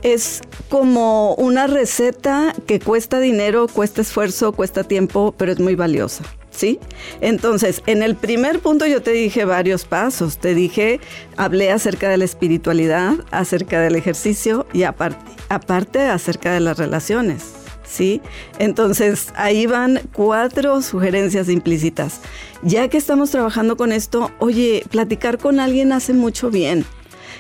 [0.03, 6.23] Es como una receta que cuesta dinero, cuesta esfuerzo, cuesta tiempo, pero es muy valiosa.
[6.55, 6.79] ¿Sí?
[7.19, 10.37] Entonces, en el primer punto yo te dije varios pasos.
[10.37, 11.01] Te dije,
[11.35, 17.55] hablé acerca de la espiritualidad, acerca del ejercicio y aparte, aparte acerca de las relaciones.
[17.85, 18.21] ¿sí?
[18.59, 22.19] Entonces, ahí van cuatro sugerencias implícitas.
[22.63, 26.85] Ya que estamos trabajando con esto, oye, platicar con alguien hace mucho bien.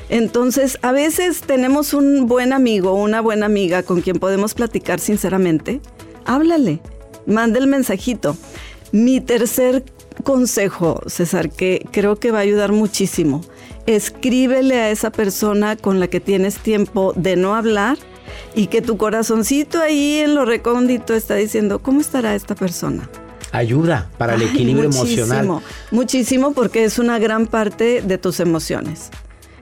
[0.09, 5.81] Entonces, a veces tenemos un buen amigo una buena amiga con quien podemos platicar sinceramente.
[6.25, 6.79] Háblale,
[7.25, 8.37] manda el mensajito.
[8.95, 9.83] Mi tercer
[10.23, 13.41] consejo, César, que creo que va a ayudar muchísimo,
[13.87, 17.97] escríbele a esa persona con la que tienes tiempo de no hablar
[18.55, 23.09] y que tu corazoncito ahí en lo recóndito está diciendo, ¿cómo estará esta persona?
[23.51, 25.63] Ayuda para el Ay, equilibrio muchísimo, emocional.
[25.91, 29.09] Muchísimo porque es una gran parte de tus emociones.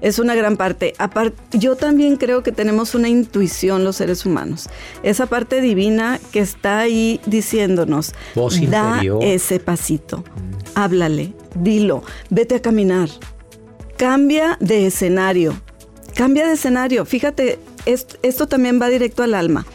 [0.04, 0.94] Es una gran parte.
[1.00, 4.70] Apar- yo también creo que tenemos una intuición los seres humanos.
[5.02, 9.24] Esa parte divina que está ahí diciéndonos, Voz da interior.
[9.24, 10.24] ese pasito,
[10.76, 13.10] háblale, dilo, vete a caminar,
[13.98, 15.54] cambia de escenario,
[16.16, 17.06] cambia de escenario.
[17.06, 19.66] Fíjate, est- esto también va directo al alma.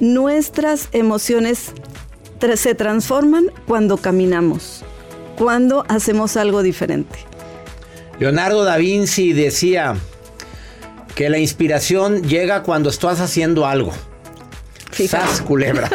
[0.00, 1.70] Nuestras emociones
[2.40, 4.84] tra- se transforman cuando caminamos,
[5.38, 7.18] cuando hacemos algo diferente.
[8.18, 9.96] Leonardo da Vinci decía
[11.14, 13.92] que la inspiración llega cuando estás haciendo algo.
[14.92, 15.88] Sas, culebra.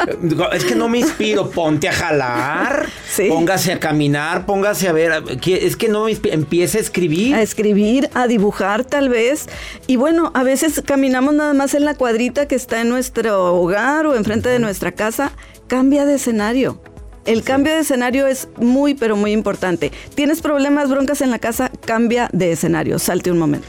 [0.52, 1.50] es que no me inspiro.
[1.50, 2.86] Ponte a jalar.
[3.08, 3.28] Sí.
[3.28, 4.44] Póngase a caminar.
[4.44, 5.22] Póngase a ver.
[5.44, 7.34] Es que no me empiece a escribir.
[7.34, 9.46] A escribir, a dibujar tal vez.
[9.86, 14.06] Y bueno, a veces caminamos nada más en la cuadrita que está en nuestro hogar
[14.06, 15.32] o enfrente de nuestra casa.
[15.68, 16.82] Cambia de escenario.
[17.26, 19.92] El cambio de escenario es muy, pero muy importante.
[20.14, 21.70] ¿Tienes problemas, broncas en la casa?
[21.84, 22.98] Cambia de escenario.
[22.98, 23.68] Salte un momento.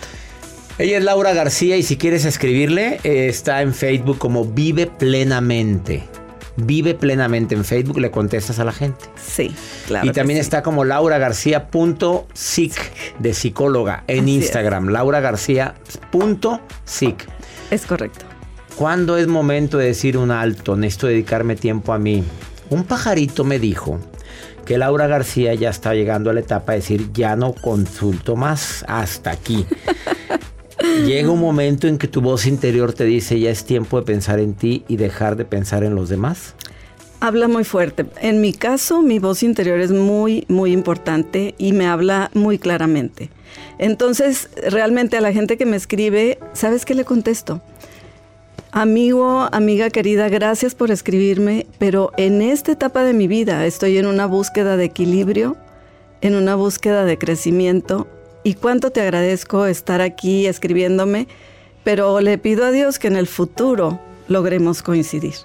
[0.77, 6.03] Ella es Laura García y si quieres escribirle, eh, está en Facebook como Vive Plenamente.
[6.55, 9.05] Vive Plenamente en Facebook, le contestas a la gente.
[9.15, 9.53] Sí,
[9.87, 10.07] claro.
[10.07, 10.41] y también sí.
[10.41, 12.73] está como lauragarcía.sic
[13.19, 14.43] de psicóloga en Así es.
[14.43, 14.89] Instagram.
[14.89, 17.27] lauragarcía.sic.
[17.69, 18.25] Es correcto.
[18.75, 20.75] ¿Cuándo es momento de decir un alto?
[20.75, 22.23] Necesito dedicarme tiempo a mí.
[22.71, 23.99] Un pajarito me dijo
[24.65, 28.85] que Laura García ya está llegando a la etapa de decir, ya no consulto más,
[28.87, 29.65] hasta aquí.
[31.05, 34.39] Llega un momento en que tu voz interior te dice, ya es tiempo de pensar
[34.39, 36.55] en ti y dejar de pensar en los demás.
[37.19, 38.05] Habla muy fuerte.
[38.21, 43.29] En mi caso, mi voz interior es muy, muy importante y me habla muy claramente.
[43.79, 47.61] Entonces, realmente a la gente que me escribe, ¿sabes qué le contesto?
[48.73, 54.05] Amigo, amiga querida, gracias por escribirme, pero en esta etapa de mi vida estoy en
[54.05, 55.57] una búsqueda de equilibrio,
[56.21, 58.07] en una búsqueda de crecimiento
[58.45, 61.27] y cuánto te agradezco estar aquí escribiéndome,
[61.83, 65.35] pero le pido a Dios que en el futuro logremos coincidir.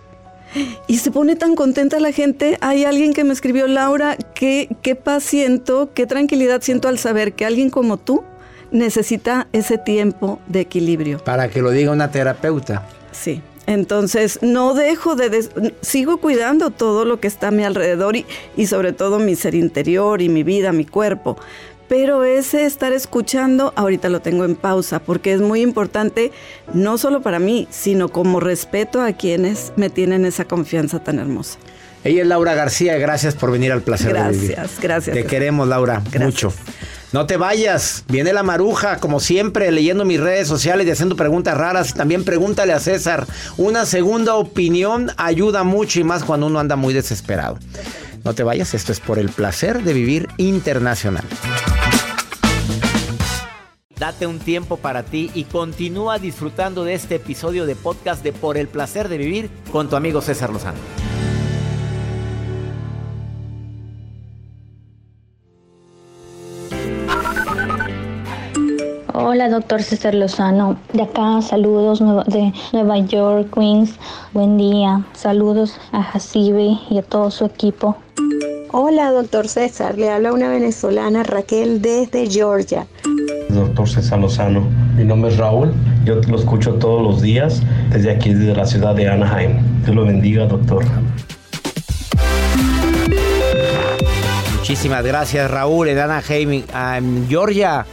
[0.87, 2.59] Y se pone tan contenta la gente.
[2.61, 7.33] Hay alguien que me escribió, Laura, qué, qué paz siento, qué tranquilidad siento al saber
[7.33, 8.23] que alguien como tú
[8.71, 11.19] necesita ese tiempo de equilibrio.
[11.25, 12.87] Para que lo diga una terapeuta.
[13.21, 13.41] Sí.
[13.67, 15.29] Entonces, no dejo de...
[15.29, 15.51] des-
[15.81, 18.25] sigo cuidando todo lo que está a mi alrededor y,
[18.57, 21.37] y sobre todo mi ser interior y mi vida, mi cuerpo.
[21.89, 26.33] Pero ese estar escuchando, ahorita lo tengo en pausa, porque es muy importante,
[26.75, 31.59] no solo para mí, sino como respeto a quienes me tienen esa confianza tan hermosa.
[32.03, 34.53] Ella es Laura García, gracias por venir al placer de vivir.
[34.53, 35.17] Gracias, gracias.
[35.17, 36.23] Te queremos, Laura, Gracias.
[36.25, 36.53] mucho.
[37.13, 38.05] No te vayas.
[38.09, 41.95] Viene la maruja, como siempre, leyendo mis redes sociales y haciendo preguntas raras.
[41.95, 43.27] También pregúntale a César.
[43.57, 47.59] Una segunda opinión ayuda mucho y más cuando uno anda muy desesperado.
[48.25, 51.25] No te vayas, esto es por el placer de vivir internacional.
[53.99, 58.59] Date un tiempo para ti y continúa disfrutando de este episodio de podcast de Por
[58.59, 61.06] el placer de vivir con tu amigo César Lozano.
[69.37, 70.79] Hola, doctor César Lozano.
[70.95, 73.97] De acá, saludos de Nueva York, Queens.
[74.33, 75.05] Buen día.
[75.13, 77.99] Saludos a Jacibe y a todo su equipo.
[78.73, 79.99] Hola, doctor César.
[79.99, 82.87] Le habla una venezolana, Raquel, desde Georgia.
[83.51, 84.67] Doctor César Lozano.
[84.97, 85.75] Mi nombre es Raúl.
[86.07, 89.59] Yo lo escucho todos los días desde aquí, desde la ciudad de Anaheim.
[89.85, 90.83] Dios lo bendiga, doctor.
[94.57, 97.85] Muchísimas gracias, Raúl, en Anaheim, en Georgia.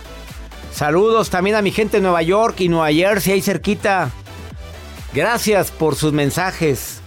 [0.73, 4.09] Saludos también a mi gente de Nueva York y Nueva Jersey, ahí cerquita.
[5.13, 6.99] Gracias por sus mensajes.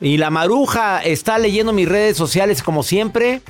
[0.00, 3.42] Y la maruja está leyendo mis redes sociales como siempre.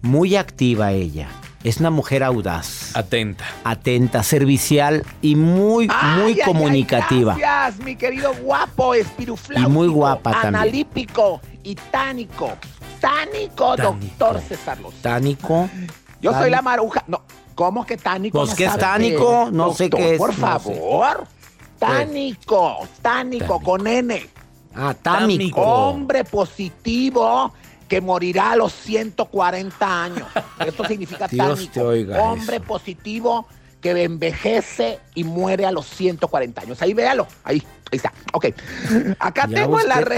[0.00, 1.28] Muy activa ella.
[1.64, 2.94] Es una mujer audaz.
[2.94, 3.44] Atenta.
[3.64, 7.34] Atenta, servicial y muy, muy comunicativa.
[7.36, 9.68] gracias, mi querido guapo, espirufláutico.
[9.68, 10.54] Y muy guapa también.
[10.54, 12.52] Analípico y tánico.
[13.00, 15.02] Tánico, doctor César Lozano.
[15.02, 15.68] Tánico.
[16.20, 17.02] Yo soy la maruja.
[17.06, 17.22] No,
[17.54, 18.38] ¿cómo que tánico?
[18.38, 20.40] Pues no que es tánico, no sé Doctor, qué es, Por no sé.
[20.40, 21.26] favor.
[21.78, 24.28] Tánico, tánico, con N.
[24.74, 25.60] Ah, tánico.
[25.60, 27.52] Hombre positivo
[27.88, 30.26] que morirá a los 140 años.
[30.64, 31.72] Eso significa Dios tánico.
[31.72, 33.46] te oiga Hombre positivo
[33.84, 36.80] que envejece y muere a los 140 años.
[36.80, 37.26] Ahí véalo.
[37.44, 38.14] Ahí, ahí está.
[38.32, 38.46] Ok.
[39.18, 40.16] Acá Ya tengo en la red.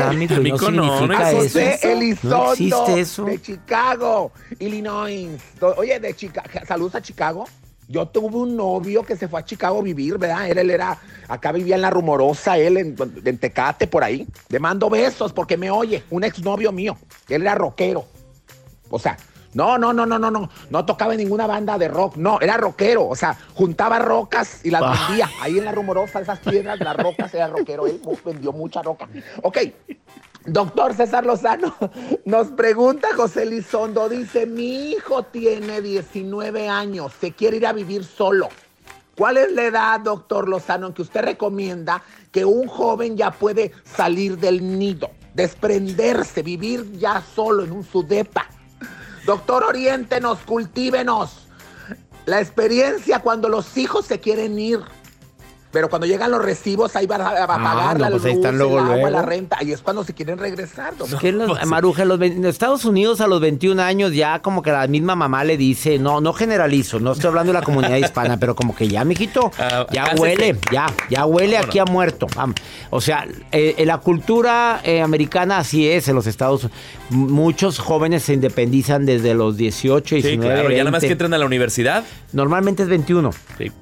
[0.71, 1.39] no no, a eso.
[1.43, 3.25] José Elizondo No eso.
[3.25, 5.31] de Chicago, Illinois.
[5.77, 7.45] Oye, de Chicago, saludos a Chicago.
[7.89, 10.49] Yo tuve un novio que se fue a Chicago a vivir, ¿verdad?
[10.49, 14.29] Él, él era, acá vivía en la rumorosa, él en, en Tecate, por ahí.
[14.49, 16.97] Le mando besos porque me oye, un exnovio mío.
[17.29, 18.07] Él era rockero.
[18.91, 19.17] O sea,
[19.57, 20.51] no, no, no, no, no, no.
[20.71, 22.17] No tocaba en ninguna banda de rock.
[22.17, 23.07] No, era rockero.
[23.09, 25.07] O sea, juntaba rocas y las Ah.
[25.09, 25.31] vendía.
[25.41, 27.87] Ahí en la rumorosa, esas piedras, las rocas, era rockero.
[27.87, 29.09] Él vendió mucha roca.
[29.43, 29.59] Ok.
[30.45, 31.75] Doctor César Lozano,
[32.25, 38.05] nos pregunta José Elizondo, dice, mi hijo tiene 19 años, se quiere ir a vivir
[38.05, 38.49] solo.
[39.17, 43.73] ¿Cuál es la edad, doctor Lozano, en que usted recomienda que un joven ya puede
[43.85, 48.47] salir del nido, desprenderse, vivir ya solo en un sudepa?
[49.27, 51.49] Doctor, oriéntenos, cultívenos.
[52.27, 54.79] La experiencia cuando los hijos se quieren ir.
[55.73, 58.33] Pero cuando llegan los recibos, ahí van a, a pagar no, la pues luz, ahí
[58.33, 59.11] están luego, el agua, luego.
[59.11, 59.57] la renta.
[59.59, 60.95] Ahí es cuando se quieren regresar.
[61.05, 64.63] Es que los, Maruja, en los, en Estados Unidos a los 21 años ya como
[64.63, 67.97] que la misma mamá le dice, no, no generalizo, no estoy hablando de la comunidad
[67.97, 72.27] hispana, pero como que ya, mijito, Ah, ya huele, ya, ya huele aquí a muerto.
[72.37, 72.57] Vamos.
[72.91, 76.79] O sea, eh, en la cultura eh, americana así es en los Estados Unidos.
[77.11, 80.71] Muchos jóvenes se independizan desde los 18, 19, Sí, claro.
[80.71, 81.07] Ya nada más 20.
[81.07, 82.05] que entran a la universidad.
[82.33, 83.31] Normalmente es 21.
[83.59, 83.73] Sí.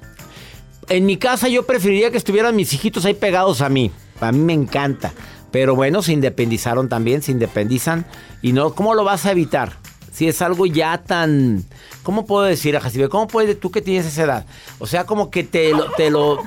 [0.88, 3.90] En mi casa yo preferiría que estuvieran mis hijitos ahí pegados a mí.
[4.20, 5.12] A mí me encanta.
[5.50, 8.06] Pero bueno, se independizaron también, se independizan.
[8.42, 9.72] Y no, ¿cómo lo vas a evitar?
[10.12, 11.64] Si es algo ya tan...
[12.02, 13.08] ¿Cómo puedo decir Jacibe?
[13.08, 14.46] ¿Cómo puedes tú que tienes esa edad?
[14.78, 15.90] O sea, como que te lo...
[15.92, 16.40] Te lo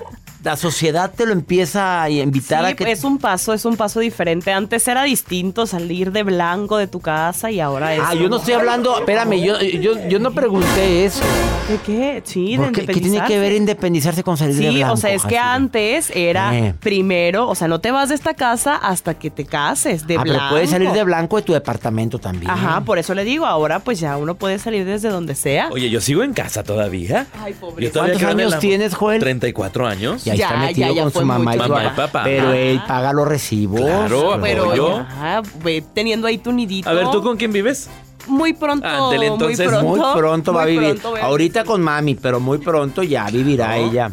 [0.43, 2.91] la sociedad te lo empieza a invitar Sí, a que...
[2.91, 4.51] es un paso, es un paso diferente.
[4.51, 8.01] Antes era distinto salir de blanco de tu casa y ahora es.
[8.05, 8.97] Ah, yo no estoy hablando...
[8.99, 11.21] Espérame, yo, yo, yo no pregunté eso.
[11.69, 12.21] ¿De qué?
[12.25, 14.93] Sí, de ¿Por qué, ¿Qué tiene que ver independizarse con salir de Sí, blanco?
[14.93, 15.39] o sea, es que Jacibe?
[15.39, 16.73] antes era Eh.
[16.79, 20.21] primero, o sea, no te vas de esta casa hasta que te cases, de ah,
[20.23, 20.39] blanco.
[20.39, 22.49] pero puedes salir de blanco de tu departamento también.
[22.49, 25.69] Ajá, por eso le digo, ahora pues ya uno puede salir desde donde sea.
[25.71, 27.27] Oye, yo sigo en casa todavía.
[27.43, 27.83] Ay, pobre.
[27.85, 29.19] Yo todavía ¿Cuántos años la- tienes, Joel?
[29.19, 30.23] 34 años.
[30.27, 32.23] Y ahí está Ya, metido ya, ya con su mamá y, mamá y papá.
[32.23, 32.57] Pero Ajá.
[32.57, 33.81] él paga los recibos.
[33.81, 35.05] Claro, pero yo.
[35.19, 36.89] ya, ve teniendo ahí tu nidito.
[36.89, 37.89] A ver, ¿tú con quién vives?
[38.27, 38.85] Muy pronto.
[39.13, 39.71] Entonces.
[39.71, 40.89] muy pronto, Muy pronto va a vivir.
[40.91, 41.71] pronto voy a Ahorita vivir.
[41.71, 43.73] con mami, pero muy pronto ya vivirá No.
[43.89, 44.11] ella.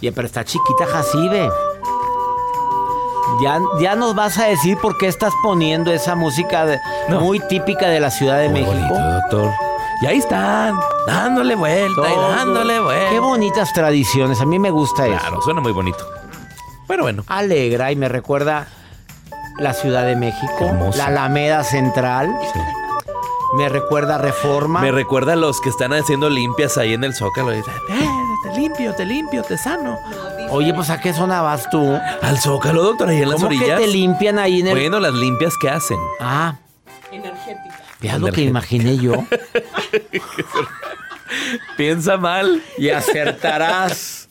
[0.00, 1.48] Y, pero está chiquita Jacibe.
[3.42, 7.20] Ya, ya nos vas a decir por qué estás poniendo esa música de- No.
[7.20, 8.74] muy típica de la Ciudad de Muy México.
[8.94, 9.50] bonito, doctor.
[10.02, 13.10] Y ahí están, dándole vuelta y dándole vuelta.
[13.10, 14.40] Qué bonitas tradiciones.
[14.40, 15.18] A mí me gusta eso.
[15.18, 16.04] Claro, suena muy bonito.
[16.88, 17.22] Pero bueno.
[17.28, 18.66] Alegra y me recuerda
[19.58, 22.34] la Ciudad de México, la Alameda Central.
[23.56, 24.80] Me recuerda Reforma.
[24.80, 27.52] Me recuerda a los que están haciendo limpias ahí en el Zócalo.
[27.52, 27.62] "Eh,
[28.42, 29.96] te limpio, te limpio, te sano.
[30.50, 31.96] Oye, pues ¿a qué zona vas tú?
[32.22, 33.78] Al Zócalo, doctor, ahí en las ¿Cómo que orillas.
[33.80, 34.74] te limpian ahí en el...?
[34.74, 35.98] Bueno, las limpias que hacen.
[36.20, 36.54] Ah,
[37.14, 37.80] Energética.
[38.00, 39.12] ya lo que imaginé yo.
[41.76, 42.62] Piensa mal.
[42.78, 44.28] Y acertarás.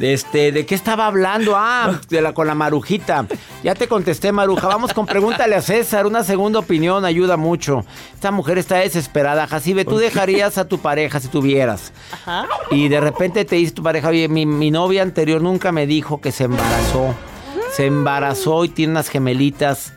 [0.00, 1.54] Este, ¿de qué estaba hablando?
[1.56, 3.26] Ah, de la con la marujita.
[3.62, 4.66] Ya te contesté, Maruja.
[4.66, 6.06] Vamos con pregúntale a César.
[6.06, 7.84] Una segunda opinión ayuda mucho.
[8.14, 9.46] Esta mujer está desesperada.
[9.46, 11.92] Jacibe, ¿tú dejarías a tu pareja si tuvieras?
[12.12, 12.46] Ajá.
[12.70, 16.20] Y de repente te dice tu pareja, oye, mi, mi novia anterior nunca me dijo
[16.20, 17.14] que se embarazó.
[17.72, 19.92] Se embarazó y tiene unas gemelitas.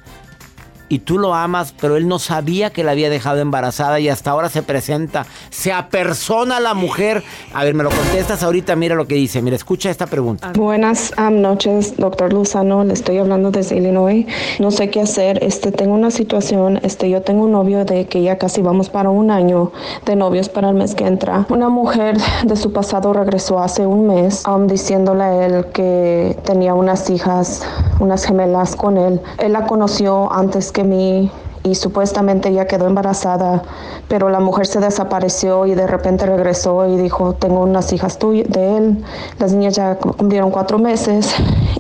[0.88, 4.32] Y tú lo amas, pero él no sabía que la había dejado embarazada y hasta
[4.32, 5.26] ahora se presenta.
[5.50, 7.24] Se apersona la mujer.
[7.54, 9.42] A ver, me lo contestas ahorita, mira lo que dice.
[9.42, 10.54] Mira, escucha esta pregunta.
[10.56, 12.84] Buenas am, noches, doctor Luzano.
[12.84, 14.28] Le estoy hablando desde Illinois.
[14.60, 15.44] No sé qué hacer.
[15.44, 16.80] Este, tengo una situación.
[16.84, 19.72] Este, yo tengo un novio de que ya casi vamos para un año
[20.06, 21.48] de novios para el mes que entra.
[21.50, 26.76] Una mujer de su pasado regresó hace un mes am, diciéndole a él que tenía
[26.76, 27.64] unas hijas,
[28.00, 29.20] unas gemelas con él.
[29.40, 31.32] Él la conoció antes que mí
[31.64, 33.64] y supuestamente ella quedó embarazada,
[34.08, 38.48] pero la mujer se desapareció y de repente regresó y dijo, tengo unas hijas tuyas
[38.50, 39.04] de él,
[39.40, 41.34] las niñas ya cumplieron cuatro meses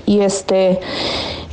[0.08, 0.80] y este,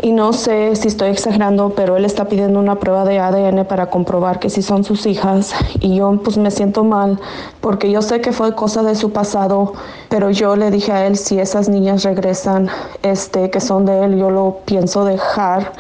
[0.03, 3.86] y no sé si estoy exagerando, pero él está pidiendo una prueba de ADN para
[3.86, 7.20] comprobar que sí son sus hijas y yo pues me siento mal
[7.61, 9.74] porque yo sé que fue cosa de su pasado,
[10.09, 12.68] pero yo le dije a él si esas niñas regresan,
[13.05, 15.72] este, que son de él, yo lo pienso dejar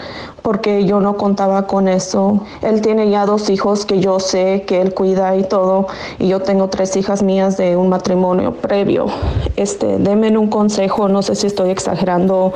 [0.42, 2.40] porque yo no contaba con eso.
[2.62, 5.86] Él tiene ya dos hijos que yo sé que él cuida y todo,
[6.18, 9.06] y yo tengo tres hijas mías de un matrimonio previo.
[9.56, 12.52] Este, denme un consejo, no sé si estoy exagerando.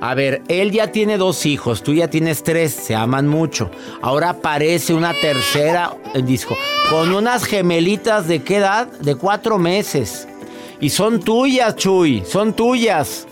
[0.00, 3.70] A ver, él ya tiene dos hijos, tú ya tienes tres, se aman mucho.
[4.00, 6.56] Ahora aparece una tercera el disco
[6.88, 8.86] con unas gemelitas de qué edad?
[9.00, 10.28] De cuatro meses.
[10.80, 13.26] Y son tuyas, Chuy, son tuyas.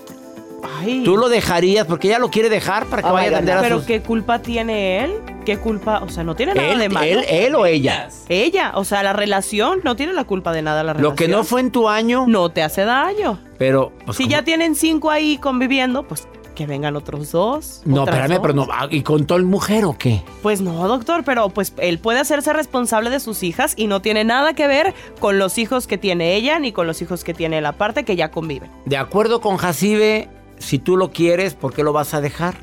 [1.04, 3.60] Tú lo dejarías porque ella lo quiere dejar para que Oh vaya a atender a
[3.62, 3.86] Pero sus...
[3.86, 5.12] ¿qué culpa tiene él?
[5.44, 6.00] ¿Qué culpa?
[6.02, 7.06] O sea, no tiene nada Él- de malo.
[7.06, 8.08] él- él o ella.
[8.28, 8.72] Ella.
[8.74, 11.12] O sea, la relación no tiene la culpa de nada la relación.
[11.12, 12.24] Lo que no fue en tu año.
[12.26, 13.38] No te hace daño.
[13.58, 13.92] Pero.
[14.04, 17.82] pues, si ya tienen cinco ahí conviviendo, pues que vengan otros dos.
[17.84, 18.38] No, espérame, dos.
[18.40, 18.66] pero no.
[18.72, 20.24] ah, ¿Y con todo el mujer o qué?
[20.42, 24.24] Pues no, doctor, pero pues él puede hacerse responsable de sus hijas y no tiene
[24.24, 27.60] nada que ver con los hijos que tiene ella ni con los hijos que tiene
[27.60, 28.68] la parte que ya conviven.
[28.86, 30.28] De acuerdo con Jacibe,
[30.58, 32.56] si tú lo quieres, ¿por qué lo vas a dejar?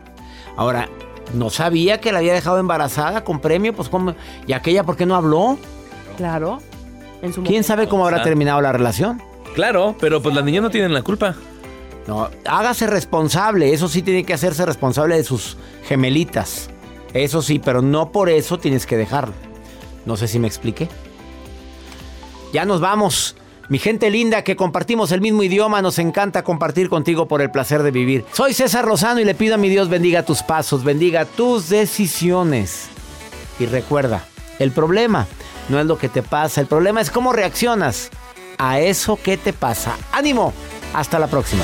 [0.58, 0.90] Ahora,
[1.34, 4.14] no sabía que la había dejado embarazada con premio, pues ¿cómo?
[4.46, 5.58] ¿Y aquella por qué no habló?
[6.18, 6.60] Claro.
[7.22, 7.68] En su ¿Quién momento.
[7.68, 9.22] sabe cómo habrá terminado la relación?
[9.56, 11.36] Claro, pero pues las niñas no tienen la culpa.
[12.08, 16.70] No, hágase responsable, eso sí tiene que hacerse responsable de sus gemelitas.
[17.14, 19.34] Eso sí, pero no por eso tienes que dejarlo.
[20.06, 20.90] No sé si me expliqué.
[22.52, 23.36] Ya nos vamos.
[23.70, 27.82] Mi gente linda que compartimos el mismo idioma, nos encanta compartir contigo por el placer
[27.82, 28.26] de vivir.
[28.34, 32.90] Soy César Lozano y le pido a mi Dios bendiga tus pasos, bendiga tus decisiones.
[33.60, 34.26] Y recuerda,
[34.60, 35.28] el problema
[35.70, 38.10] no es lo que te pasa, el problema es cómo reaccionas
[38.58, 39.96] a eso que te pasa.
[40.12, 40.54] ¡Ánimo!
[40.94, 41.64] Hasta la próxima.